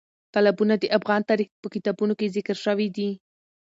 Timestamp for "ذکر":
2.35-2.57